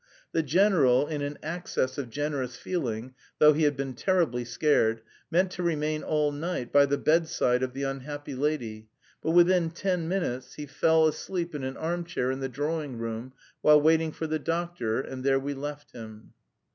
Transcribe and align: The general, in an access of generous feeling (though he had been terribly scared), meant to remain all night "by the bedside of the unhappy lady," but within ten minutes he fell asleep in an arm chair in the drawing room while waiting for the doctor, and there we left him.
The 0.31 0.41
general, 0.41 1.05
in 1.05 1.21
an 1.21 1.37
access 1.43 1.99
of 1.99 2.09
generous 2.09 2.55
feeling 2.57 3.13
(though 3.37 3.53
he 3.53 3.65
had 3.65 3.77
been 3.77 3.93
terribly 3.93 4.43
scared), 4.43 5.03
meant 5.29 5.51
to 5.51 5.61
remain 5.61 6.01
all 6.01 6.31
night 6.31 6.73
"by 6.73 6.87
the 6.87 6.97
bedside 6.97 7.61
of 7.61 7.73
the 7.73 7.83
unhappy 7.83 8.33
lady," 8.33 8.87
but 9.21 9.29
within 9.29 9.69
ten 9.69 10.07
minutes 10.07 10.55
he 10.55 10.65
fell 10.65 11.05
asleep 11.05 11.53
in 11.53 11.63
an 11.63 11.77
arm 11.77 12.03
chair 12.03 12.31
in 12.31 12.39
the 12.39 12.49
drawing 12.49 12.97
room 12.97 13.33
while 13.61 13.79
waiting 13.79 14.11
for 14.11 14.25
the 14.25 14.39
doctor, 14.39 14.99
and 14.99 15.23
there 15.23 15.39
we 15.39 15.53
left 15.53 15.91
him. 15.91 16.33